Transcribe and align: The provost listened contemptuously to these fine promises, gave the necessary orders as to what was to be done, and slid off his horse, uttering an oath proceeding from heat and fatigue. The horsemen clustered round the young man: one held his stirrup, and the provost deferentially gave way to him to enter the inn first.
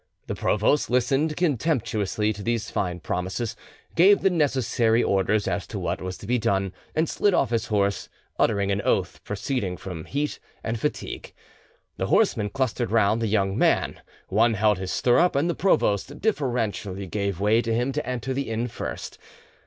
The 0.25 0.33
provost 0.33 0.89
listened 0.89 1.37
contemptuously 1.37 2.33
to 2.33 2.41
these 2.41 2.71
fine 2.71 3.01
promises, 3.01 3.55
gave 3.95 4.21
the 4.21 4.31
necessary 4.31 5.03
orders 5.03 5.47
as 5.47 5.67
to 5.67 5.77
what 5.77 6.01
was 6.01 6.17
to 6.17 6.25
be 6.25 6.39
done, 6.39 6.73
and 6.95 7.07
slid 7.07 7.35
off 7.35 7.51
his 7.51 7.67
horse, 7.67 8.09
uttering 8.39 8.71
an 8.71 8.81
oath 8.81 9.23
proceeding 9.23 9.77
from 9.77 10.05
heat 10.05 10.39
and 10.63 10.79
fatigue. 10.79 11.35
The 11.97 12.07
horsemen 12.07 12.49
clustered 12.49 12.89
round 12.89 13.21
the 13.21 13.27
young 13.27 13.55
man: 13.55 14.01
one 14.27 14.55
held 14.55 14.79
his 14.79 14.91
stirrup, 14.91 15.35
and 15.35 15.47
the 15.47 15.53
provost 15.53 16.19
deferentially 16.19 17.05
gave 17.05 17.39
way 17.39 17.61
to 17.61 17.71
him 17.71 17.91
to 17.91 18.03
enter 18.09 18.33
the 18.33 18.49
inn 18.49 18.69
first. 18.69 19.19